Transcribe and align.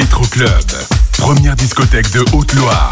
Métro 0.00 0.24
Club, 0.28 0.64
première 1.18 1.54
discothèque 1.54 2.10
de 2.12 2.24
Haute-Loire. 2.32 2.90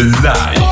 Live. 0.00 0.71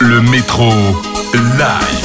Le 0.00 0.20
métro 0.20 0.70
live. 1.32 2.03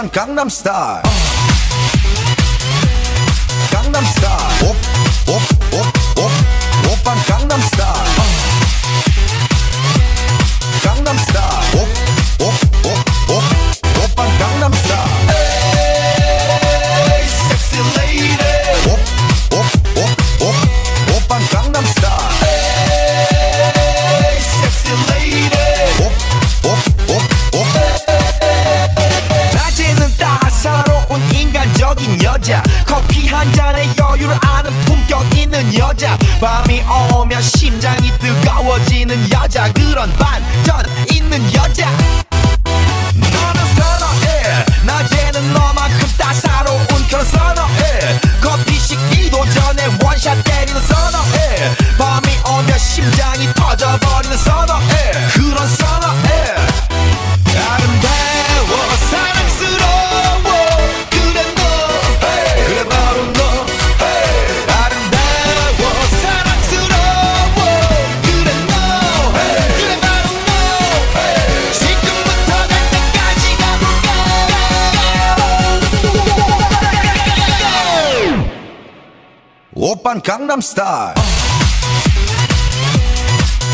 1 0.00 0.10
Gangnam 0.12 0.48
Style 0.48 1.02
Gangnam 3.70 4.04
Style 4.06 4.68
Op, 4.68 4.76
op, 5.26 5.42
op, 5.70 5.98
op 6.14 6.30
Oppan 6.90 7.18
Gangnam 7.26 7.60
Style 7.60 8.24
Gangnam 10.82 11.18
오빤 79.90 80.22
강남스타일 80.22 81.14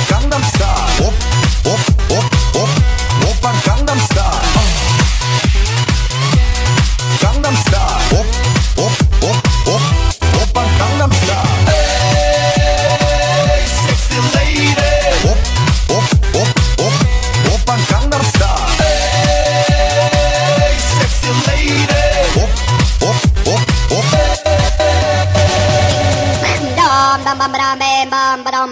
강남스타일 0.09 1.02
오, 1.02 1.09
오, 1.68 1.95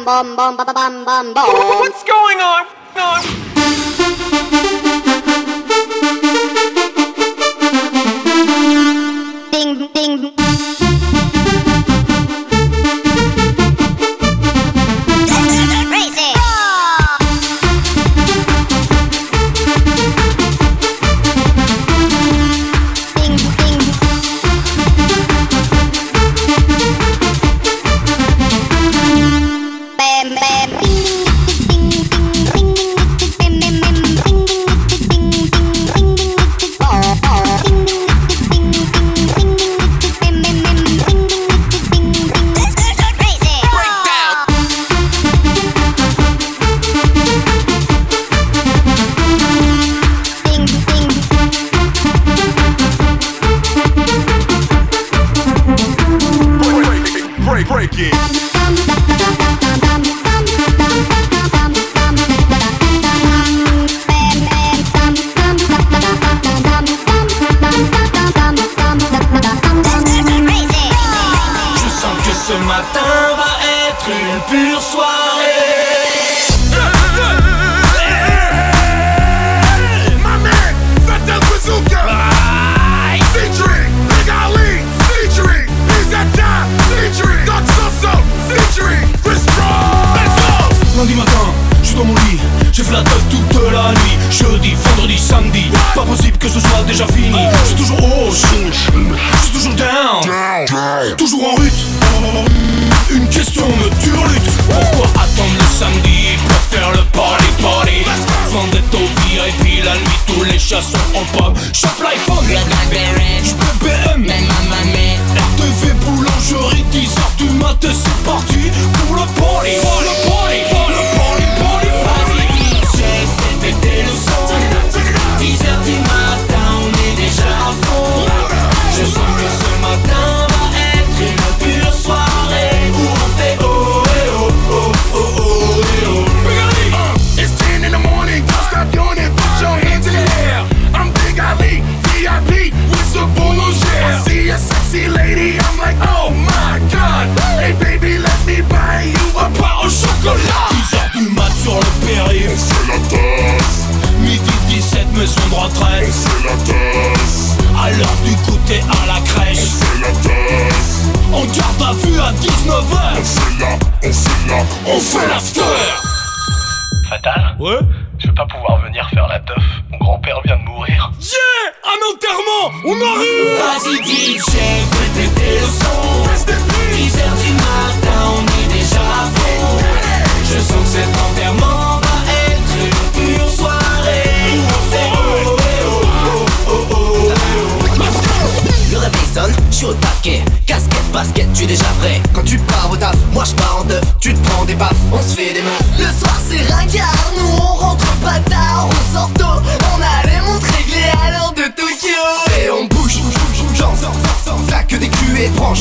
bum 0.05 0.37
bum 0.37 0.57
bum 0.57 0.67
bum 0.67 0.75
bum 0.75 1.05
bum 1.05 1.35
bum. 1.35 1.49
What's 1.81 2.05
going 2.05 2.41
on? 2.41 2.67
on? 2.97 3.54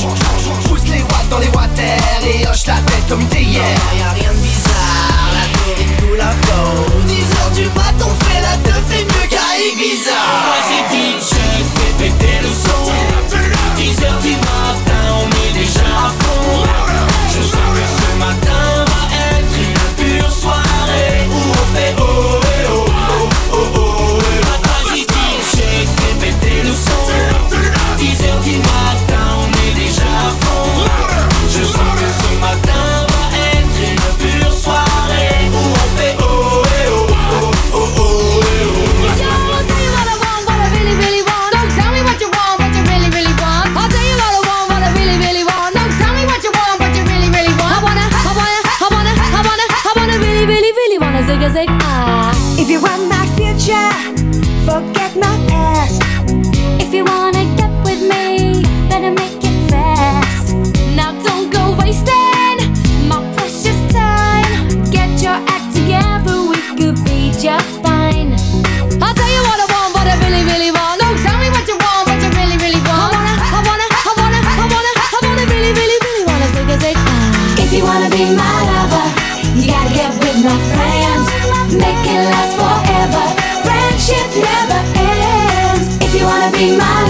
lost. 0.01 0.22
My 86.71 87.02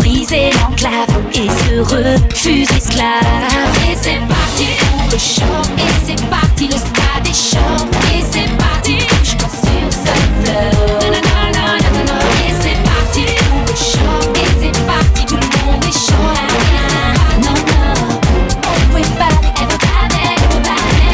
briser 0.00 0.50
l'enclave 0.54 1.08
et 1.34 1.48
se 1.48 1.80
refuse 1.80 2.70
esclave. 2.76 3.22
Et 3.90 3.96
c'est 4.00 4.20
parti 4.28 4.66
pour 4.90 5.04
le 5.10 5.18
show, 5.18 5.60
et 5.78 5.92
c'est 6.06 6.22
parti, 6.28 6.66
le 6.66 6.78
stade 6.78 7.26
est 7.26 7.34
chaud, 7.34 7.86
et 8.14 8.22
c'est 8.30 8.50
parti, 8.56 8.96
bouge-toi 8.96 9.48
sur 9.48 9.88
ce 9.92 10.14
flow. 10.40 10.74
Non, 11.00 11.10
non, 11.10 11.22
non, 11.26 11.54
non, 11.54 11.66
non, 11.82 11.92
non, 11.94 12.04
non. 12.10 12.22
Et 12.46 12.52
c'est 12.62 12.80
parti 12.82 13.24
pour 13.48 13.62
le 13.68 13.76
show, 13.76 14.16
et 14.34 14.48
c'est 14.60 14.76
parti, 14.86 15.22
tout 15.26 15.36
le 15.36 15.48
monde 15.64 15.84
est 15.84 15.98
chaud. 16.06 16.30
Et 16.36 16.80
c'est 16.88 17.02
parti, 17.16 17.40
non, 17.44 17.56
non. 17.70 18.20
Everybody, 18.90 19.48
everybody, 19.62 20.18
everybody. 20.34 21.10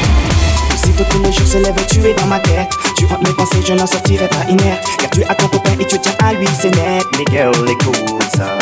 Aussitôt 0.75 1.05
que 1.05 1.19
le 1.27 1.31
jour 1.33 1.47
se 1.47 1.59
lève, 1.59 1.87
tu 1.91 1.99
es 2.05 2.15
dans 2.15 2.27
ma 2.27 2.41
tête. 2.41 2.73
Tu 2.97 3.05
hantes 3.07 3.23
mes 3.27 3.35
pensées, 3.35 3.63
je 3.67 3.75
n'en 3.75 3.87
sortirai 3.87 4.29
pas 4.29 4.45
inerte. 4.49 4.85
Car 4.99 5.11
tu 5.11 5.25
as 5.25 5.35
ton 5.35 5.49
copain 5.49 5.73
et 5.79 5.87
tu 5.87 5.99
tiens 5.99 6.17
à 6.25 6.33
lui, 6.33 6.49
c'est 6.59 6.75
net. 6.75 7.05
Mais 7.19 7.25
girl, 7.31 7.69
écoute 7.69 7.97
ça. 8.35 8.57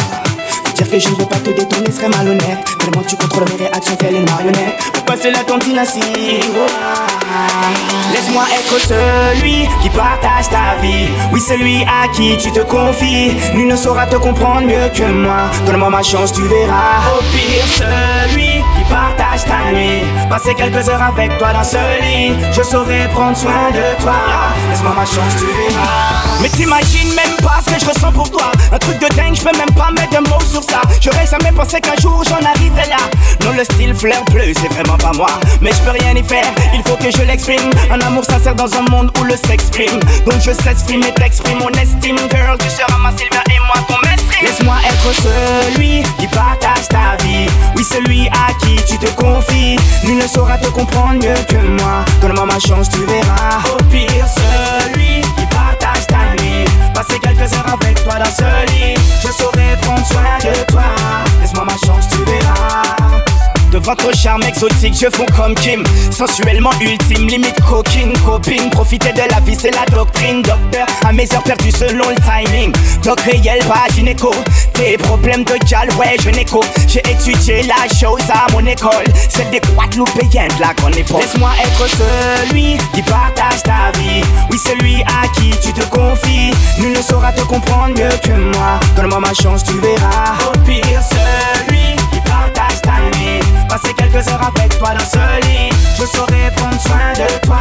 Dire 0.75 0.91
que 0.91 0.99
je 0.99 1.09
ne 1.09 1.15
veux 1.15 1.27
pas 1.27 1.37
te 1.37 1.51
détourner 1.51 1.91
serait 1.93 2.09
malhonnête. 2.09 2.65
Tellement 2.79 3.03
tu 3.07 3.17
contrôles 3.17 3.45
mes 3.51 3.67
réactions, 3.67 3.97
telle 3.97 4.17
une 4.17 4.29
marionnette. 4.29 4.77
Pour 4.93 5.05
passer 5.05 5.31
la 5.31 5.45
tontine 5.45 5.79
assis. 5.79 6.01
Laisse-moi 8.13 8.45
être 8.59 8.81
celui 8.81 9.69
qui 9.83 9.91
partage 9.91 10.49
ta 10.51 10.81
vie. 10.83 11.09
Oui, 11.33 11.41
celui 11.41 11.83
à 11.83 12.09
qui 12.13 12.37
tu 12.39 12.51
te 12.51 12.61
confies. 12.61 13.37
Nul 13.55 13.69
ne 13.69 13.77
saura 13.77 14.07
te 14.07 14.17
comprendre 14.17 14.63
mieux 14.63 14.89
que 14.95 15.05
moi. 15.05 15.51
Donne-moi 15.67 15.91
ma 15.91 16.03
chance, 16.03 16.33
tu 16.33 16.43
verras. 16.43 17.03
Au 17.17 17.23
pire, 17.33 17.67
celui 17.77 18.63
qui 18.77 18.85
partage 18.91 19.45
ta 19.45 19.73
nuit. 19.73 20.03
Passer 20.29 20.55
quelques 20.55 20.89
heures 20.89 21.03
avec 21.03 21.39
toi 21.39 21.53
dans 21.53 21.65
ce 21.65 21.77
lit. 22.03 22.35
Je 22.53 22.63
saurai 22.63 23.09
prendre 23.13 23.37
soin 23.37 23.71
de 23.71 24.03
toi. 24.03 24.15
Laisse-moi 24.71 24.93
ma 24.97 25.05
chance, 25.05 25.35
tu 25.39 25.45
verras. 25.45 26.41
Mais 26.43 26.49
t'imagines 26.49 27.15
même 27.15 27.37
pas 27.43 27.54
ce 27.65 27.75
que 27.75 27.81
je 27.81 27.87
ressens 27.87 28.13
pour 28.13 28.31
toi. 28.31 28.51
Un 28.73 28.79
truc 28.79 28.99
de 28.99 29.09
dingue, 29.15 29.35
je 29.35 29.43
peux 29.43 29.57
même 29.57 29.73
pas 29.75 29.91
mettre 29.91 30.21
de 30.21 30.29
mots 30.29 30.41
sur 30.51 30.63
ça. 30.63 30.81
J'aurais 31.01 31.27
jamais 31.27 31.53
pensé 31.53 31.81
qu'un 31.81 31.97
jour 32.01 32.23
j'en 32.25 32.45
arriverais 32.45 32.89
là. 32.89 32.97
Non, 33.45 33.53
le 33.57 33.65
style 33.65 33.95
fleur 33.95 34.23
bleu, 34.31 34.53
c'est 34.55 34.73
vraiment 34.73 34.97
pas 34.97 35.13
moi. 35.15 35.31
Mais 35.61 35.71
je 35.73 35.79
peux 35.79 35.91
rien 35.91 36.15
y 36.15 36.23
faire, 36.23 36.51
il 36.75 36.83
faut 36.83 36.97
que 36.97 37.11
je 37.11 37.23
l'exprime. 37.23 37.71
Un 37.91 38.01
amour 38.01 38.25
sincère 38.25 38.55
dans 38.55 38.73
un 38.75 38.83
monde 38.91 39.11
où 39.21 39.25
le 39.25 39.37
s'exprime. 39.37 40.01
Donc 40.27 40.41
je 40.41 40.53
s'exprime 40.53 41.03
et 41.03 41.13
t'exprime 41.13 41.59
mon 41.59 41.71
estime, 41.71 42.19
girl. 42.31 42.59
Tu 42.59 42.71
seras 42.71 42.99
ma 42.99 43.11
Sylvia 43.11 43.43
et 43.51 43.61
moi 43.61 43.77
ton 43.89 43.97
maître. 44.09 44.23
Laisse-moi 44.43 44.77
être 44.87 45.15
celui 45.23 46.03
qui 46.19 46.27
partage 46.27 46.89
ta 46.89 47.23
vie. 47.25 47.47
Oui, 47.77 47.85
celui 47.85 48.29
à 48.29 48.53
qui 48.61 48.77
tu 48.85 48.99
te 48.99 49.11
confies. 49.13 49.77
Nul 50.05 50.19
ne 50.19 50.27
saura 50.27 50.59
te 50.59 50.69
comprendre 50.69 51.15
mieux 51.15 51.35
que 51.49 51.57
moi. 51.57 52.05
Donne-moi 52.21 52.45
ma 52.45 52.59
chance, 52.59 52.89
tu 52.91 53.05
verras. 53.05 53.63
Au 53.73 53.83
pire, 53.85 54.27
celui 54.37 54.64
Heures 57.53 57.75
avec 57.75 58.03
toi 58.03 58.15
dans 58.19 58.25
ce 58.25 58.73
lit. 58.73 58.95
Je 59.23 59.29
saurai 59.31 59.77
prendre 59.83 60.07
soin 60.07 60.39
de 60.41 60.65
toi. 60.73 60.74
Votre 63.85 64.15
charme 64.17 64.43
exotique, 64.43 64.95
je 64.95 65.09
fonds 65.15 65.27
comme 65.37 65.55
Kim. 65.55 65.83
Sensuellement 66.11 66.71
ultime, 66.81 67.29
limite 67.29 67.61
coquine, 67.63 68.13
copine. 68.25 68.71
Profiter 68.71 69.13
de 69.13 69.31
la 69.31 69.41
vie, 69.41 69.57
c'est 69.59 69.71
la 69.71 69.85
doctrine. 69.95 70.43
Docteur, 70.43 70.87
à 71.07 71.13
mes 71.13 71.31
heures 71.33 71.43
perdues 71.43 71.71
selon 71.71 72.09
le 72.09 72.17
timing. 72.17 72.73
Doc 73.03 73.21
réel, 73.21 73.59
pas 73.69 73.85
gynéco. 73.95 74.33
Tes 74.73 74.97
problèmes 74.97 75.45
de 75.45 75.55
gal, 75.69 75.89
ouais, 75.99 76.17
je 76.23 76.31
n'écho. 76.31 76.63
J'ai 76.89 77.03
étudié 77.11 77.63
la 77.63 77.95
chose 77.95 78.23
à 78.31 78.51
mon 78.53 78.65
école. 78.67 79.05
Celle 79.29 79.51
des 79.51 79.61
Guadeloupéens 79.61 80.49
de 80.57 80.61
la 80.61 80.73
grande. 80.75 80.95
Laisse-moi 80.95 81.51
être 81.63 81.87
celui 81.89 82.79
qui 82.95 83.03
partage 83.03 83.63
ta 83.65 83.97
vie. 83.99 84.23
Oui, 84.51 84.59
celui 84.59 85.03
à 85.03 85.29
qui 85.35 85.51
tu 85.63 85.73
te 85.73 85.85
confies. 85.91 86.53
Nul 86.79 86.93
ne 86.93 87.03
saura 87.03 87.33
te 87.33 87.43
comprendre 87.43 87.95
mieux 87.99 88.17
que 88.23 88.33
moi. 88.57 88.81
Donne-moi 88.97 89.21
ma 89.21 89.35
chance, 89.35 89.63
tu 89.65 89.79
verras. 89.79 90.35
Au 90.49 90.59
pire, 90.61 91.01
celui 91.11 92.04
Passer 93.75 93.93
quelques 93.95 94.29
heures 94.29 94.53
avec 94.57 94.79
toi 94.79 94.91
dans 94.91 95.05
ce 95.05 95.49
lit. 95.49 95.69
Je 95.99 96.07
saurai 96.07 96.49
prendre 96.55 96.81
soin 96.81 97.13
de 97.13 97.45
toi. 97.45 97.59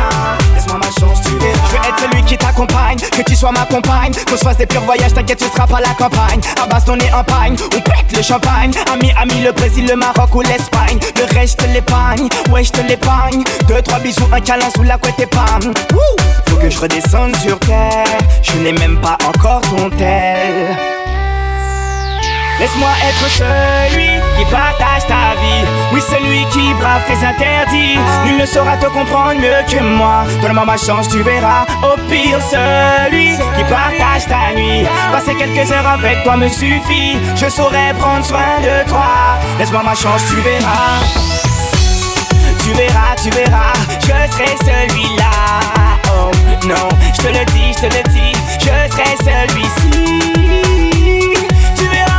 Laisse-moi 0.53 0.77
ma 0.77 0.85
chance, 0.85 1.23
tu 1.23 1.35
verras. 1.39 1.57
Je 1.65 1.71
veux 1.71 1.87
être 1.87 1.99
celui 2.01 2.23
qui 2.23 2.37
t'accompagne, 2.37 2.97
que 2.99 3.21
tu 3.23 3.35
sois 3.35 3.51
ma 3.51 3.65
compagne. 3.65 4.13
Qu'on 4.29 4.37
se 4.37 4.43
fasse 4.43 4.57
des 4.57 4.67
purs 4.67 4.81
voyages, 4.81 5.11
t'inquiète, 5.15 5.39
tu 5.39 5.45
seras 5.45 5.65
pas 5.65 5.79
la 5.79 5.89
campagne. 5.95 6.39
À 6.61 6.67
base, 6.67 6.83
on 6.87 6.99
est 6.99 7.11
en 7.11 7.23
pagne, 7.23 7.55
on 7.75 7.81
pète 7.81 8.15
le 8.15 8.21
champagne. 8.21 8.71
Ami, 8.93 9.11
ami, 9.19 9.41
le 9.41 9.53
Brésil, 9.53 9.87
le 9.87 9.95
Maroc 9.95 10.35
ou 10.35 10.41
l'Espagne. 10.41 10.99
Le 11.15 11.35
reste, 11.35 11.65
l'épargne, 11.73 12.29
ouais, 12.51 12.63
je 12.63 12.73
te 12.73 12.81
l'épargne. 12.87 13.43
Deux, 13.67 13.81
trois 13.81 13.97
bisous, 13.97 14.29
un 14.31 14.39
câlin 14.39 14.69
sous 14.75 14.83
la 14.83 14.99
couette 14.99 15.19
et 15.19 15.25
pam. 15.25 15.73
Faut 16.47 16.57
que 16.57 16.69
je 16.69 16.79
redescende 16.79 17.35
sur 17.37 17.57
terre. 17.57 18.05
Je 18.43 18.53
n'ai 18.59 18.73
même 18.73 19.01
pas 19.01 19.17
encore 19.27 19.61
ton 19.61 19.89
tel. 19.89 20.77
Laisse-moi 22.59 22.89
être 23.09 23.29
celui 23.29 24.09
qui 24.37 24.45
partage 24.45 25.05
ta 25.07 25.35
vie. 25.41 25.65
Oui, 25.91 26.01
celui 26.01 26.45
qui 26.47 26.73
brave 26.75 27.01
tes 27.07 27.25
interdits. 27.25 27.97
Nul 28.25 28.37
ne 28.37 28.45
saura 28.45 28.77
te 28.77 28.87
comprendre 28.87 29.39
mieux 29.39 29.63
que 29.69 29.81
moi. 29.83 30.23
Donne-moi 30.41 30.65
ma 30.65 30.77
chance, 30.77 31.07
tu 31.07 31.21
verras. 31.21 31.65
Au 31.83 31.97
pire, 32.09 32.39
celui 32.49 33.37
qui 33.55 33.63
partage 33.63 34.25
ta 34.27 34.53
nuit. 34.55 34.85
Passer 35.11 35.35
quelques 35.35 35.71
heures 35.71 35.87
avec 35.87 36.23
toi 36.23 36.37
me 36.37 36.47
suffit. 36.47 37.17
Je 37.35 37.49
saurai 37.49 37.93
prendre 37.99 38.25
soin 38.25 38.59
de 38.61 38.89
toi. 38.89 39.39
Laisse-moi 39.59 39.83
ma 39.83 39.95
chance, 39.95 40.23
tu 40.27 40.35
verras. 40.41 40.99
Tu 42.63 42.71
verras, 42.71 43.13
tu 43.21 43.29
verras, 43.29 43.73
je 43.99 44.15
serai 44.31 44.55
celui-là. 44.63 45.59
Oh 46.15 46.31
non, 46.65 46.87
je 47.13 47.21
te 47.21 47.27
le 47.27 47.43
dis, 47.51 47.73
je 47.75 47.81
te 47.81 47.93
le 47.93 48.03
dis, 48.09 48.33
je 48.57 48.73
serai 48.89 49.15
celui-ci. 49.19 49.91
Tu 51.75 51.85
verras, 51.89 52.12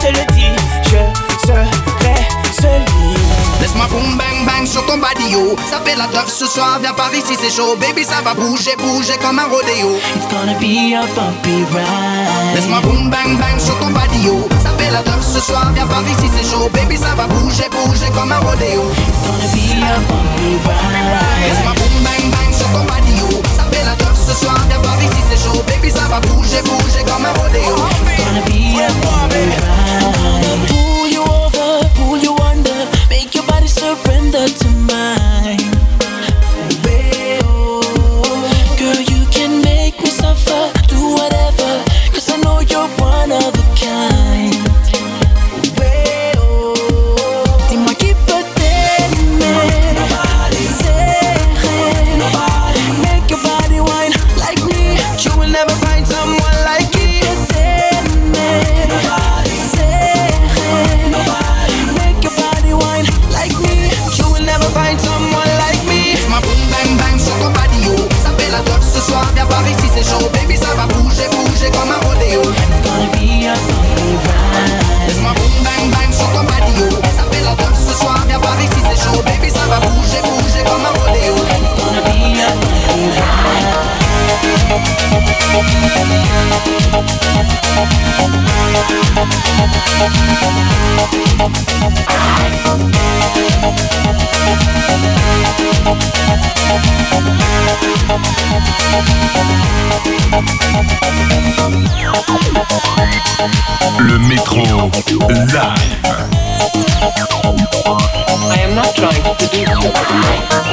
je 0.00 0.06
te 0.06 0.12
le 0.12 0.24
dis, 0.34 0.52
je 0.84 1.46
serai 1.46 1.66
celui. 2.52 3.16
Laisse-moi 3.60 3.86
boum 3.90 4.16
bang 4.16 4.46
bang 4.46 4.66
sur 4.66 4.84
ton 4.86 4.98
badio 4.98 5.56
Ça 5.70 5.80
fait 5.84 5.96
la 5.96 6.06
teuf 6.06 6.28
ce 6.28 6.46
soir, 6.46 6.78
viens 6.80 6.92
par 6.92 7.12
ici 7.14 7.34
c'est 7.40 7.50
chaud. 7.50 7.76
Baby 7.80 8.04
ça 8.04 8.22
va 8.24 8.34
bouger, 8.34 8.76
bouger 8.78 9.18
comme 9.20 9.38
un 9.38 9.46
rodéo. 9.46 9.96
It's 10.16 10.26
gonna 10.30 10.54
be 10.58 10.94
a 10.94 11.02
bumpy 11.14 11.64
ride. 11.72 12.54
Laisse-moi 12.54 12.80
boum 12.82 13.10
bang 13.10 13.36
bang 13.38 13.58
sur 13.58 13.76
ton 13.78 13.90
badio 13.90 14.48
Ça 14.62 14.70
fait 14.78 14.90
la 14.90 15.02
teuf 15.02 15.22
ce 15.22 15.40
soir, 15.40 15.70
viens 15.74 15.86
par 15.86 16.02
ici 16.02 16.30
c'est 16.34 16.48
chaud. 16.48 16.68
Baby 16.72 16.96
ça 16.96 17.14
va 17.16 17.26
bouger, 17.26 17.68
bouger 17.70 18.10
comme 18.14 18.32
un 18.32 18.38
rodéo. 18.38 18.82
It's 19.08 19.22
gonna 19.26 19.48
be 19.50 19.82
a 19.82 19.98
bumpy 20.06 20.52
ride. 20.62 21.48
Laisse-moi 21.48 21.74
boum 21.74 21.94
bang 22.04 22.30
bang 22.30 22.52
sur 22.54 22.68
ton 22.70 22.84
badio 22.84 23.26
Ça 23.56 23.64
fait 23.70 23.84
la 23.84 23.96
teuf 23.96 24.14
ce 24.14 24.34
soir, 24.44 24.58
viens 24.68 24.80
par 24.80 24.96
ici 25.02 25.20
c'est 25.30 25.42
chaud. 25.42 25.62
Baby 25.66 25.90
ça 25.90 26.06
va 26.08 26.20
bouger, 26.20 26.62
bouger 26.62 27.02
comme 27.06 27.24
un 27.24 27.32
rodéo. 27.42 27.74
It's 28.06 28.16
gonna 28.22 28.42
be 28.46 28.78
a 28.78 28.88
bumpy 29.02 29.46
ride. 29.58 29.87
Pull 31.98 32.18
you 32.18 32.34
under, 32.36 32.78
make 33.10 33.34
your 33.34 33.44
body 33.46 33.66
surrender 33.66 34.46
to 34.46 34.68
mine. 34.70 35.57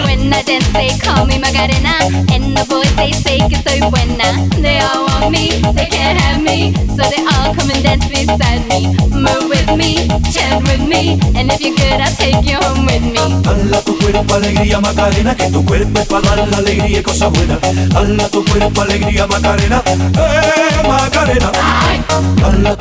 When 0.06 0.32
I 0.34 0.42
dance, 0.44 0.68
they 0.74 0.90
call 1.00 1.26
me 1.26 1.38
Macarena. 1.40 1.98
And 2.34 2.56
the 2.56 2.66
boys, 2.70 2.94
they 2.96 3.12
say 3.12 3.40
que 3.50 3.58
soy 3.64 3.80
buena. 3.90 4.48
They 4.62 4.80
all 4.80 5.06
want 5.08 5.32
me, 5.32 5.62
they 5.74 5.88
can't 5.88 6.20
have 6.22 6.42
me. 6.42 6.74
So 6.96 7.04
they 7.10 7.24
all 7.34 7.54
come 7.56 7.72
and 7.72 7.84
dance 7.84 8.08
beside 8.08 8.68
me. 8.70 8.96
Move 9.10 9.50
with 9.50 9.70
me, 9.76 10.08
chant 10.32 10.64
with 10.68 10.82
me. 10.82 11.20
And 11.36 11.52
if 11.52 11.62
you're 11.62 11.76
good, 11.76 12.02
I'll 12.02 12.16
take 12.16 12.46
you 12.46 12.58
home 12.58 12.86
with 12.86 13.04
me. 13.04 13.20
Hala 13.46 13.82
tu 13.82 13.98
cuerpo 13.98 14.36
alegría 14.36 14.80
Macarena, 14.80 15.36
que 15.36 15.50
tu 15.50 15.66
cuerpo 15.66 16.00
es 16.00 16.08
para 16.08 16.36
dar 16.36 16.48
la 16.48 16.58
alegría 16.58 17.00
y 17.00 17.04
cosas 17.04 17.32
buenas. 17.32 17.60
Hala 17.96 18.28
tu 18.30 18.44
cuerpo 18.46 18.82
alegría 18.82 19.28
Macarena, 19.28 19.84
eh 19.88 20.75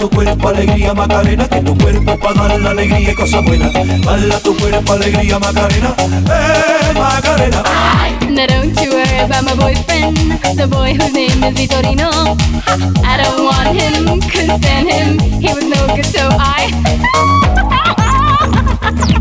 tu 0.05 0.11
cuerpo 0.11 0.49
alegría 0.49 0.93
Macarena, 0.93 1.49
que 1.49 1.63
tu 1.63 1.79
cuerpo 1.79 2.19
para 2.19 2.49
dar 2.49 2.61
la 2.61 2.71
alegría 2.73 3.13
y 3.13 3.15
cosas 3.15 3.43
buenas. 3.43 3.75
Hala 4.07 4.39
tu 4.41 4.55
cuerpo 4.55 4.93
alegría 4.93 5.39
Macarena, 5.39 5.95
eh 5.99 6.93
Macarena. 6.95 7.63
Now 8.29 8.47
don't 8.47 8.79
you 8.83 8.91
worry 8.91 9.19
about 9.21 9.45
my 9.45 9.55
boyfriend, 9.55 10.19
the 10.59 10.67
boy 10.67 10.93
whose 10.93 11.13
name 11.15 11.43
is 11.43 11.55
Vitorino. 11.55 12.37
I 13.03 13.17
don't 13.17 13.45
want 13.47 13.69
him, 13.75 14.21
couldn't 14.29 14.59
stand 14.59 14.91
him. 14.91 15.19
He 15.41 15.55
was 15.55 15.65
no 15.65 15.87
good, 15.97 16.05
so 16.05 16.29
I. 16.33 16.69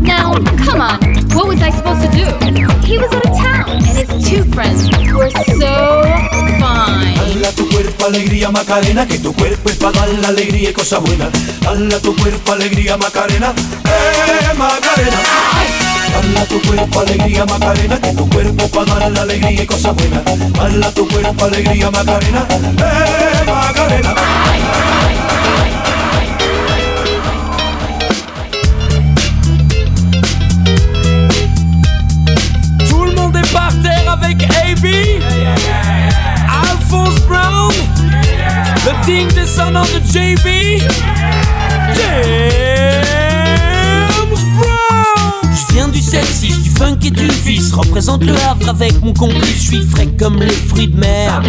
now, 0.02 0.34
come 0.66 0.82
on, 0.82 1.00
what 1.34 1.48
was 1.48 1.60
I 1.60 1.70
supposed 1.70 2.02
to 2.02 2.10
do? 2.10 2.26
He 2.86 2.98
was 2.98 3.12
out 3.12 3.26
of 3.26 3.36
town, 3.36 3.70
and 3.70 3.84
his 3.86 4.08
two 4.22 4.44
friends 4.52 4.88
were 5.12 5.30
so 5.58 6.02
fine. 6.60 7.16
Hala 7.18 7.50
tu 7.56 7.68
cuerpo 7.68 8.06
alegría 8.06 8.50
Macarena, 8.50 9.06
que 9.06 9.18
tu 9.18 9.32
cuerpo 9.32 9.70
es 9.70 9.76
para 9.76 10.00
dar 10.00 10.08
la 10.10 10.28
alegría 10.28 10.70
y 10.70 10.72
cosas 10.72 11.00
buenas. 11.00 11.30
Hala 11.66 11.98
tu 12.00 12.14
cuerpo 12.16 12.52
alegría 12.52 12.96
Macarena, 12.96 13.52
eh 13.84 14.54
Macarena. 14.56 15.18
Hala 16.16 16.44
tu 16.46 16.60
cuerpo 16.62 17.00
alegría 17.00 17.44
Macarena, 17.46 18.00
que 18.00 18.12
tu 18.12 18.28
cuerpo 18.28 18.68
para 18.68 18.94
dar 19.00 19.12
la 19.12 19.22
alegría 19.22 19.62
y 19.62 19.66
cosas 19.66 19.94
buenas. 19.96 20.22
Hala 20.60 20.90
tu 20.92 21.08
cuerpo 21.08 21.44
alegría 21.44 21.90
Macarena, 21.90 22.46
eh 22.50 23.44
Macarena. 23.46 24.14
Tout 24.14 25.60
le 25.60 25.83
avec 34.24 34.42
AB. 34.44 34.86
Alphonse 36.48 37.20
Brown. 37.26 37.72
Le 38.86 39.06
digne 39.06 39.28
descendant 39.28 39.82
de 39.82 40.00
JB. 40.06 40.80
James 41.94 43.04
Brown. 44.56 45.52
Je 45.52 45.74
viens 45.74 45.88
du 45.88 46.00
sexy, 46.00 46.48
du 46.62 46.70
funk 46.70 46.98
et 47.04 47.10
du 47.10 47.28
vice. 47.44 47.72
Représente 47.72 48.24
le 48.24 48.34
Havre 48.48 48.68
avec 48.70 49.02
mon 49.02 49.12
complice. 49.12 49.56
Je 49.56 49.76
suis 49.76 49.82
frais 49.82 50.08
comme 50.18 50.40
les 50.40 50.50
fruits 50.50 50.88
de 50.88 50.98
mer. 50.98 51.42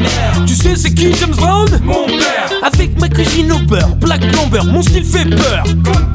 Tu 0.46 0.56
sais 0.56 0.76
c'est 0.76 0.94
qui 0.94 1.14
James 1.20 1.36
Brown? 1.36 1.68
Mon 1.84 2.06
père. 2.06 2.50
Avec 2.64 3.00
ma 3.00 3.08
cuisine 3.10 3.52
au 3.52 3.60
beurre, 3.60 3.96
Black 3.98 4.22
Plumber, 4.32 4.64
mon 4.72 4.82
style 4.82 5.06
fait 5.06 5.26
peur. 5.26 5.64
Comme. 5.84 6.15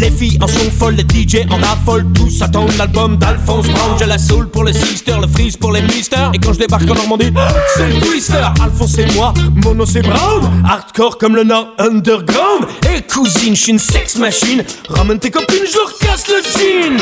Les 0.00 0.12
filles 0.12 0.38
en 0.40 0.46
sont 0.46 0.70
folles, 0.70 0.94
les 0.94 1.02
DJ 1.02 1.44
en 1.50 1.56
raffolent. 1.56 2.06
Tous 2.14 2.40
attendent 2.40 2.76
l'album 2.78 3.16
d'Alphonse 3.16 3.66
Brown. 3.66 3.96
J'ai 3.98 4.06
la 4.06 4.18
soul 4.18 4.48
pour 4.48 4.62
les 4.62 4.72
sisters, 4.72 5.20
le 5.20 5.26
freeze 5.26 5.56
pour 5.56 5.72
les 5.72 5.82
misters. 5.82 6.30
Et 6.34 6.38
quand 6.38 6.52
je 6.52 6.58
débarque 6.60 6.88
en 6.88 6.94
Normandie, 6.94 7.32
c'est 7.76 7.88
le 7.88 8.00
twister. 8.00 8.46
Alphonse 8.62 8.96
et 8.98 9.06
moi, 9.16 9.34
mono 9.64 9.84
c'est 9.86 10.02
Brown. 10.02 10.62
Hardcore 10.64 11.18
comme 11.18 11.34
le 11.34 11.42
Nord 11.42 11.74
underground. 11.78 12.66
Et 12.94 13.02
cousine, 13.02 13.56
je 13.56 13.60
suis 13.60 13.72
une 13.72 13.80
sex 13.80 14.16
machine. 14.16 14.62
Ramène 14.88 15.18
tes 15.18 15.32
copines, 15.32 15.66
je 15.66 15.76
leur 15.76 15.98
casse 15.98 16.28
le 16.28 16.42
jean. 16.44 16.96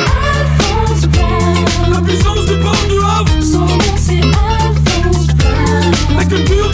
La 1.90 2.00
puissance 2.00 2.46
du 2.46 2.56
port 2.60 2.86
du 2.88 2.96
Havre. 3.04 3.42
Son 3.42 3.60
nom 3.60 3.78
c'est 3.96 4.20
Alphonse 4.22 5.26
Brown. 5.34 6.16
La 6.16 6.24
culture 6.24 6.65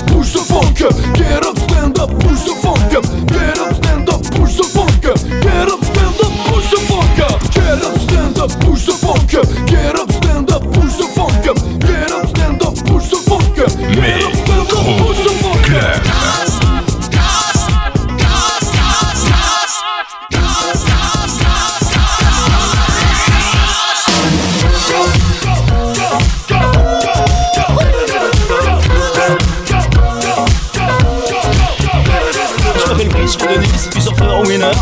up, 0.00 0.06
push 0.08 0.32
the 0.32 0.40
funk 0.40 0.80
up. 0.82 0.94
Get 1.14 1.44
up, 1.46 1.58
stand 1.58 1.98
up, 1.98 2.10
push 2.20 2.42
the 2.44 2.54
funk 2.62 2.94
up. 2.94 3.04
Get 3.28 3.58
up, 3.58 3.74
stand 3.76 4.08
up, 4.08 4.22
push 4.34 4.56
the 4.56 4.64
funk 4.64 5.04
up. 5.04 5.20
Get 5.42 5.68
up, 5.68 5.84
stand 5.84 6.20
up, 6.20 6.32
push 6.48 6.70
the 6.70 6.80
funk 6.88 7.18
up. 7.20 7.40
Get 7.52 7.82
up, 7.84 7.98
stand 8.00 8.38
up, 8.38 8.50
push 8.60 8.86
the 8.86 8.92
funk 8.92 9.34
up. 9.34 9.66
Get 9.66 9.95
à. 34.62 34.72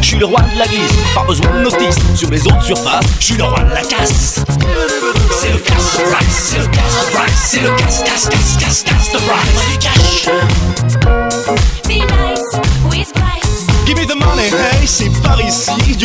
Je 0.00 0.06
suis 0.06 0.18
le 0.18 0.26
roi 0.26 0.40
de 0.40 0.58
la 0.58 0.66
glisse, 0.66 0.92
pas 1.14 1.24
besoin 1.24 1.50
de 1.52 1.62
notice. 1.62 1.96
Sur 2.14 2.30
les 2.30 2.44
autres 2.46 2.62
surfaces, 2.62 3.06
je 3.20 3.24
suis 3.24 3.36
le 3.36 3.44
roi 3.44 3.60
de 3.60 3.70
la 3.70 3.82
casse. 3.82 4.44
C'est 5.40 5.52
le 5.52 5.58
casse 5.58 5.98
c'est 6.30 6.58
le 6.58 6.66
casse 6.66 6.98
c'est 7.34 7.60
casse, 7.60 8.02
casse, 8.02 8.28
casse, 8.58 8.84
casse, 8.84 8.84
casse. 8.84 9.10
Du 9.70 10.57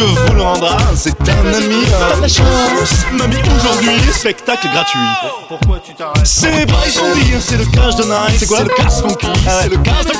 vous 0.05 0.33
le 0.33 0.41
rendra, 0.41 0.77
c'est 0.95 1.15
un 1.21 1.53
ami. 1.53 1.85
De 1.85 2.21
la 2.21 2.27
chance, 2.27 3.05
mamie, 3.11 3.37
aujourd'hui, 3.55 4.11
spectacle 4.11 4.67
gratuit. 4.71 4.99
Pourquoi 5.47 5.79
tu 5.79 5.93
t'arrêtes? 5.93 6.25
C'est 6.25 6.65
Bryce 6.65 6.99
on 7.01 7.15
dit, 7.15 7.33
c'est 7.39 7.57
le 7.57 7.65
cash 7.65 7.95
de 7.95 8.03
night. 8.03 8.39
C'est 8.39 8.47
quoi? 8.47 8.57
C'est 8.57 8.63
le 8.63 8.69
cash 8.69 8.93
funky, 9.01 9.27
c'est 9.61 9.69
le 9.69 9.77
cash 9.77 10.05
de. 10.05 10.13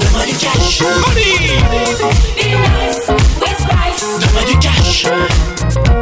Donne-moi 0.00 0.24
du 0.26 0.36
cash. 0.36 0.78
Donne-moi 0.80 1.14
du. 1.14 1.22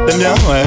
T'aimes 0.07 0.19
bien, 0.19 0.35
ouais. 0.49 0.65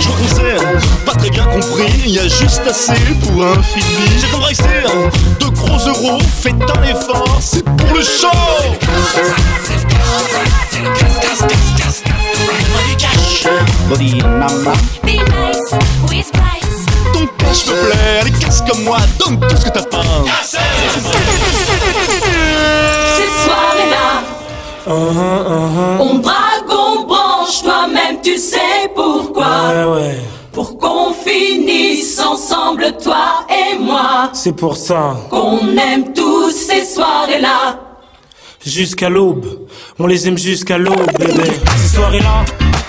Je 0.00 0.08
concert, 0.08 0.60
pas 0.60 0.95
très 1.26 1.34
bien 1.34 1.44
compris, 1.46 1.92
il 2.04 2.12
y 2.12 2.18
a 2.18 2.28
juste 2.28 2.62
assez 2.68 2.92
pour 3.22 3.44
un 3.44 3.62
Fitbit. 3.62 4.18
J'ai 4.18 4.34
embrassé 4.34 4.62
de 5.40 5.46
gros 5.46 5.78
euros, 5.88 6.18
faites 6.40 6.54
un 6.54 6.82
effort, 6.82 7.38
c'est 7.40 7.64
pour 7.64 7.94
le 7.94 8.02
show. 8.02 8.28
Donne-moi 12.46 12.80
du 12.88 12.96
cash. 12.96 13.46
Body 13.88 14.22
mama. 14.22 14.72
Be 15.02 15.12
nice, 15.12 15.74
with. 16.08 16.30
Ton 17.12 17.26
cash 17.38 17.66
me 17.66 17.72
plaît, 17.72 18.20
allez 18.20 18.32
casse 18.32 18.62
comme 18.68 18.82
moi, 18.84 18.98
donne 19.18 19.40
tout 19.40 19.56
ce 19.56 19.64
que 19.64 19.70
t'as 19.70 19.82
pas. 19.82 20.04
Cette 20.44 20.62
soirée-là, 23.44 24.22
on 24.86 26.18
drague, 26.18 26.70
on 26.70 27.04
branche, 27.04 27.62
toi-même 27.62 28.20
tu 28.22 28.38
sais 28.38 28.90
pourquoi. 28.94 29.46
Ouais, 29.68 29.84
ouais, 29.84 30.18
finisse 31.26 32.20
ensemble, 32.20 32.96
toi 33.02 33.46
et 33.50 33.78
moi. 33.78 34.30
c'est 34.32 34.54
pour 34.54 34.76
ça. 34.76 35.16
Qu'on 35.30 35.60
aime 35.76 36.12
tous 36.14 36.50
ces 36.50 36.84
soirées-là. 36.84 37.80
Jusqu'à 38.64 39.08
l'aube, 39.08 39.46
on 39.98 40.06
les 40.06 40.26
aime 40.28 40.38
jusqu'à 40.38 40.78
l'aube, 40.78 41.06
bébé. 41.18 41.50
Ces 41.82 41.96
soirées-là, 41.96 42.44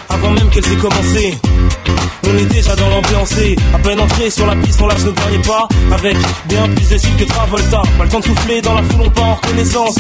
avant 0.10 0.32
même 0.32 0.50
qu'elles 0.50 0.72
aient 0.72 0.78
commencé, 0.78 1.38
on 2.30 2.38
est 2.38 2.46
déjà 2.46 2.76
dans 2.76 2.90
l'ambiance 2.90 3.38
et 3.38 3.56
à 3.74 3.80
peine 3.80 4.00
entré 4.00 4.30
sur 4.30 4.46
la 4.48 4.56
piste, 4.56 4.82
on 4.82 4.88
lâche 4.88 5.04
nos 5.04 5.12
derniers 5.12 5.40
pas 5.40 5.68
avec 5.94 6.18
bien 6.46 6.68
plus 6.70 6.90
de 6.90 6.98
style 6.98 7.16
que 7.18 7.24
Travolta. 7.26 7.82
Pas 7.98 8.04
le 8.04 8.10
temps 8.10 8.20
de 8.20 8.26
souffler 8.26 8.62
dans 8.62 8.74
la 8.74 8.84
foule, 8.84 9.06
on 9.06 9.10
part 9.12 9.26
en 9.26 9.36
reconnaissance. 9.36 9.96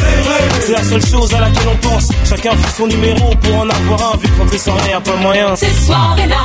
C'est 0.61 0.73
la 0.73 0.83
seule 0.83 1.05
chose 1.05 1.33
à 1.33 1.41
laquelle 1.41 1.67
on 1.71 1.87
pense. 1.87 2.09
Chacun 2.27 2.51
fait 2.51 2.77
son 2.77 2.87
numéro 2.87 3.33
pour 3.35 3.57
en 3.57 3.69
avoir 3.69 4.13
un, 4.13 4.17
vu 4.17 4.27
que 4.29 4.39
rentrer 4.39 4.57
sans 4.57 4.75
rien, 4.75 4.99
pas 4.99 5.15
moyen. 5.17 5.55
Ces 5.55 5.69
soirées-là, 5.85 6.43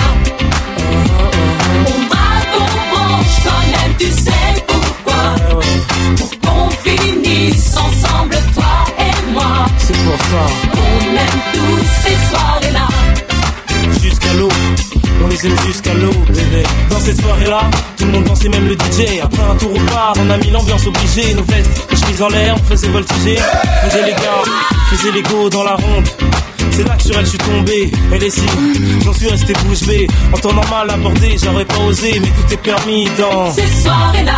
on 0.92 1.04
drague, 1.04 1.51
on 1.72 2.94
branche, 2.94 3.42
toi-même 3.42 3.96
tu 3.98 4.06
sais 4.06 4.64
pourquoi. 4.66 5.22
Pour 6.16 6.30
qu'on 6.40 6.70
finisse 6.84 7.76
ensemble, 7.76 8.36
toi 8.54 8.84
et 8.98 9.32
moi. 9.32 9.66
C'est 9.78 9.96
pour 10.04 10.16
ça. 10.16 10.44
On 10.74 11.16
aime 11.16 11.40
tous 11.54 11.84
ces 12.04 12.16
soirées-là. 12.30 12.88
Jusqu'à 14.02 14.32
l'eau, 14.34 14.48
on 15.24 15.28
les 15.28 15.46
aime 15.46 15.56
jusqu'à 15.66 15.94
l'eau, 15.94 16.12
bébé. 16.28 16.62
Dans 16.90 17.00
cette 17.00 17.20
soirée-là, 17.20 17.62
tout 17.96 18.04
le 18.06 18.12
monde 18.12 18.24
dansait, 18.24 18.48
même 18.48 18.68
le 18.68 18.74
DJ. 18.74 19.20
Après 19.22 19.42
un 19.42 19.54
tour 19.56 19.70
au 19.72 19.80
bar, 19.92 20.14
on 20.18 20.30
a 20.30 20.36
mis 20.38 20.50
l'ambiance 20.50 20.86
obligée. 20.86 21.34
Nos 21.34 21.44
vestes, 21.44 21.86
les 21.90 21.96
chemises 21.96 22.22
en 22.22 22.28
l'air, 22.28 22.56
on 22.60 22.64
faisait 22.64 22.88
voltiger. 22.88 23.38
Faisait 23.84 24.04
les 24.04 24.12
gars, 24.12 24.42
faisait 24.90 25.12
les 25.12 25.22
go 25.22 25.48
dans 25.48 25.64
la 25.64 25.74
ronde. 25.74 26.08
C'est 26.72 26.84
là 26.84 26.96
que 26.96 27.02
sur 27.02 27.18
elle 27.18 27.24
je 27.24 27.30
suis 27.30 27.38
tombé, 27.38 27.90
elle 28.12 28.22
est 28.22 28.30
si, 28.30 28.42
j'en 29.04 29.12
suis 29.12 29.28
resté 29.28 29.52
bouche 29.64 29.82
bée. 29.82 30.06
En 30.32 30.38
temps 30.38 30.54
normal 30.54 30.88
abordé, 30.90 31.36
j'aurais 31.42 31.66
pas 31.66 31.78
osé, 31.80 32.18
mais 32.18 32.28
tout 32.28 32.54
est 32.54 32.62
permis 32.62 33.04
dans. 33.18 33.52
Ces 33.52 33.66
soirées-là, 33.82 34.36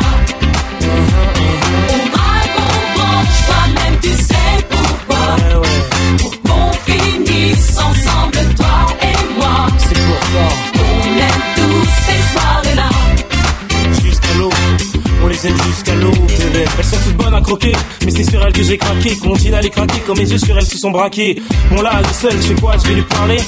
jusqu'à 15.51 15.95
l'eau, 15.95 16.11
bébé. 16.11 16.65
Elles 16.79 16.85
sont 16.85 16.97
toutes 17.05 17.17
bonnes 17.17 17.35
à 17.35 17.41
croquer, 17.41 17.73
mais 18.05 18.11
c'est 18.11 18.25
sur 18.25 18.45
elles 18.45 18.53
que 18.53 18.63
j'ai 18.63 18.79
craqué. 18.79 19.17
Continue 19.17 19.55
à 19.55 19.61
les 19.61 19.71
craquer 19.71 20.03
quand 20.07 20.17
mes 20.17 20.31
yeux 20.31 20.39
sur 20.39 20.57
elles 20.57 20.67
se 20.67 20.79
sont 20.79 20.91
braqués. 20.91 21.43
Bon 21.71 21.83
là, 21.83 21.93
elle 21.99 22.15
seule, 22.15 22.41
je 22.41 22.49
fais 22.49 22.55
quoi? 22.55 22.77
Je 22.83 22.89
vais 22.89 22.95
lui 22.95 23.03
parler? 23.03 23.39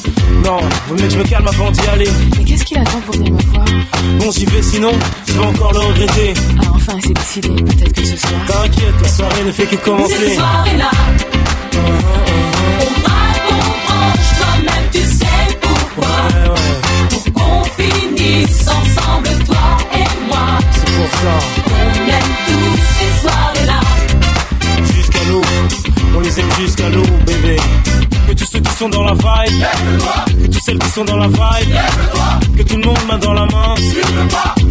Non, 0.45 0.59
vaut 0.89 0.95
mieux 0.95 1.07
que 1.07 1.11
je 1.11 1.19
me 1.19 1.25
calme 1.25 1.47
avant 1.49 1.71
d'y 1.71 1.87
aller. 1.89 2.09
Mais 2.39 2.45
qu'est-ce 2.45 2.65
qu'il 2.65 2.79
attend 2.79 3.01
pour 3.01 3.15
venir 3.15 3.33
me 3.33 3.43
voir? 3.53 3.65
Bon, 4.19 4.31
j'y 4.31 4.45
vais 4.47 4.63
sinon, 4.63 4.93
je 5.27 5.33
vais 5.33 5.47
encore 5.47 5.73
le 5.73 5.79
regretter. 5.81 6.35
Ah, 6.59 6.73
enfin, 6.75 6.99
c'est 7.03 7.13
décidé. 7.15 7.49
Peut-être 7.49 7.93
que 7.93 8.05
ce 8.05 8.17
soir. 8.17 8.41
T'inquiète, 8.47 8.95
la 9.03 9.09
soirée 9.09 9.45
ne 9.45 9.53
fait 9.53 9.67
que 9.67 9.77
commencer. 9.77 10.39
on 10.39 10.63
drague, 13.01 13.43
on 13.49 13.55
branche, 13.87 14.29
toi-même 14.39 14.91
tu 14.93 15.01
sais 15.01 15.59
pourquoi. 15.61 16.17
Pour 17.11 17.25
qu'on 17.33 17.65
finisse 17.65 18.67
ensemble, 18.69 19.29
toi 19.45 19.77
et 19.95 20.27
moi. 20.29 20.59
C'est 20.73 20.93
pour 20.95 21.11
ça. 21.21 21.76
Jusqu'à 26.59 26.89
l'eau, 26.89 27.03
bébé. 27.27 27.57
Que 28.29 28.33
tous 28.33 28.45
ceux 28.45 28.61
qui 28.61 28.73
sont 28.73 28.89
dans 28.89 29.05
la 29.05 29.15
vibe, 29.15 29.65
que 30.43 30.47
toutes 30.47 30.63
celles 30.63 30.79
qui 30.79 30.89
sont 30.91 31.05
dans 31.05 31.17
la 31.17 31.29
vibe, 31.29 31.75
que 32.57 32.63
tout 32.63 32.77
le 32.77 32.85
monde 32.85 32.99
main 33.09 33.19
dans 33.19 33.33
la 33.33 33.47
main. 33.47 33.75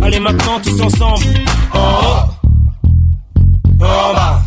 Allez 0.02 0.20
maintenant 0.20 0.60
tous 0.62 0.82
ensemble. 0.82 1.26
En 1.74 1.80
haut, 1.80 2.30
en 3.80 4.14
bas, 4.14 4.42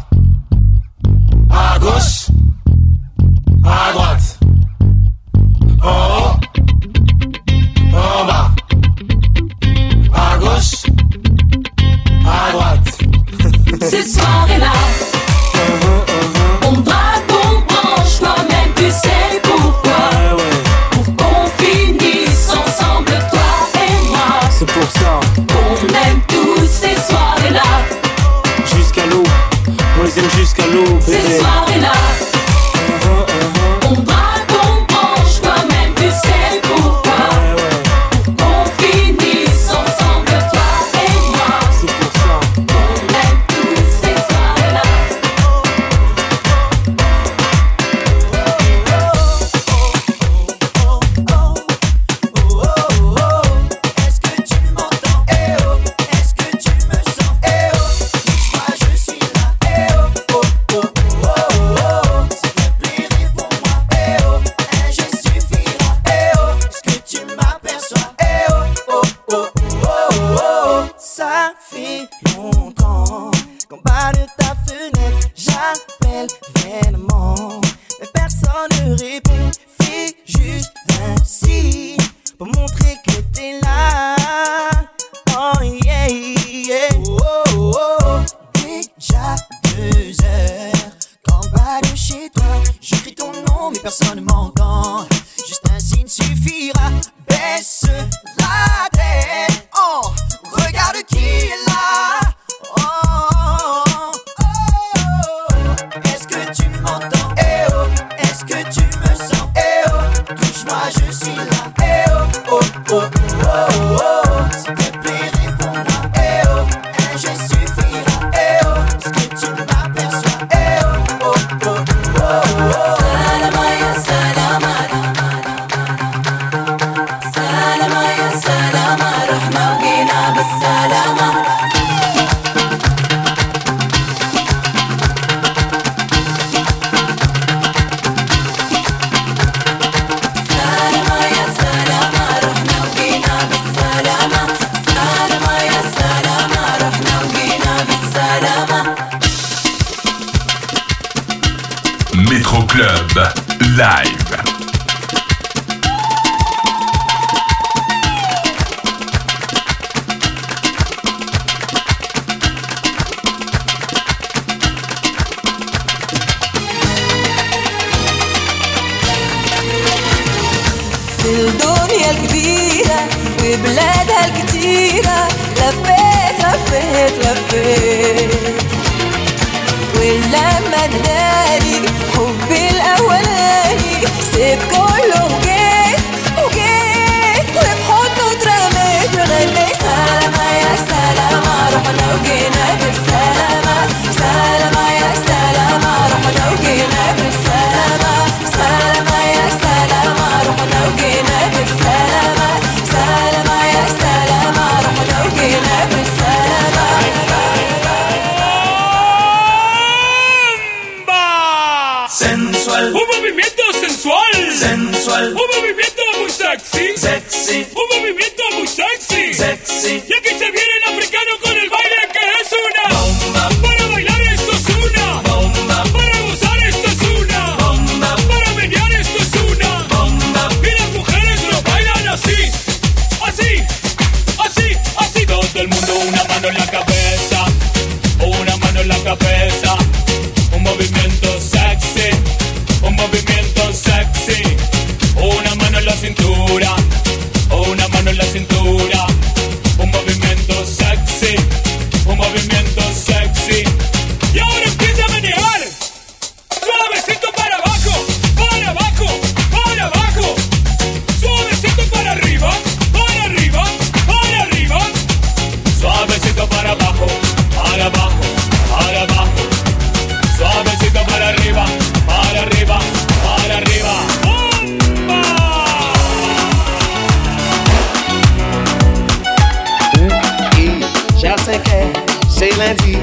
5 281.48 281.54
heures, 281.54 281.86
c'est 282.28 282.54
lundi, 282.58 282.98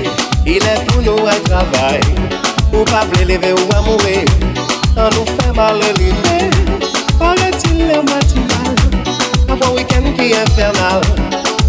il 0.45 0.57
est 0.57 0.85
pour 0.85 1.01
nous 1.01 1.27
un 1.27 1.39
travail. 1.49 1.99
Ou 2.71 2.83
pas 2.83 3.05
lever 3.27 3.53
ou 3.53 3.75
à 3.75 3.81
mourir, 3.81 4.23
on 4.95 5.09
nous 5.15 5.25
fait 5.25 5.51
mal 5.55 5.79
l'hiver. 5.97 6.51
Paraît-il 7.17 7.87
le 7.87 8.01
matinal, 8.03 8.75
un 9.49 9.75
week-end 9.75 10.03
qui 10.15 10.31
est 10.31 10.37
infernal, 10.37 11.01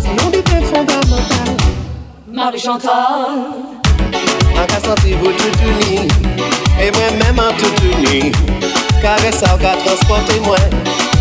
c'est 0.03 0.23
une 0.23 0.31
bête 0.31 0.67
fondamentale. 0.67 1.57
Marie-Chantal. 2.31 2.93
An 4.59 4.67
ka 4.67 4.79
santi 4.85 5.15
vou 5.15 5.33
toutouni 5.33 6.09
E 6.81 6.91
mwen 6.93 7.19
menman 7.21 7.53
toutouni 7.61 8.33
Kare 9.03 9.33
sa 9.33 9.55
ou 9.55 9.61
ka 9.61 9.75
transporte 9.85 10.39
mwen 10.45 10.77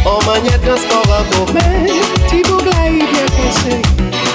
An 0.07 0.23
manye 0.27 0.55
transport 0.63 1.11
an 1.17 1.27
koumen 1.33 1.91
Ti 2.29 2.43
bougla 2.47 2.87
yi 2.87 3.03
bien 3.11 3.31
konse 3.35 4.24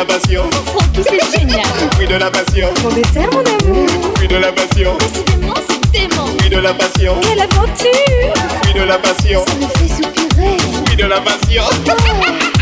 La 0.00 0.06
passion. 0.06 0.42
Francky, 0.66 1.02
c'est 1.02 1.40
génial. 1.40 1.66
Fruit 1.94 2.06
de 2.06 2.14
la 2.14 2.30
passion. 2.30 2.68
Mon 2.82 2.88
dessert, 2.88 3.28
mon 3.32 3.40
amour. 3.40 3.86
Fruit 4.14 4.28
de 4.28 4.36
la 4.36 4.52
passion. 4.52 4.96
Décidément, 4.98 5.54
c'est 5.68 5.90
dément. 5.92 6.26
Fruit 6.38 6.48
de 6.48 6.56
la 6.56 6.72
passion. 6.72 7.14
Quelle 7.20 7.40
aventure. 7.40 8.34
Fruit 8.62 8.74
de 8.74 8.82
la 8.82 8.98
passion. 8.98 9.44
Ça 9.46 9.54
me 9.56 9.66
fait 9.66 10.02
soupirer. 10.02 10.56
Fruit 10.86 10.96
de 10.96 11.04
la 11.04 11.20
passion. 11.20 11.64
Oh. 11.86 12.59